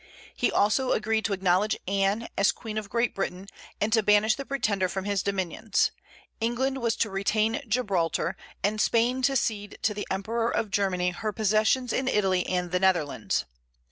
[0.35, 3.45] He also agreed to acknowledge Anne, as Queen of Great Britain,
[3.79, 5.91] and to banish the Pretender from his dominions;
[6.39, 11.31] England was to retain Gibraltar, and Spain to cede to the Emperor of Germany her
[11.31, 13.45] possessions in Italy and the Netherlands.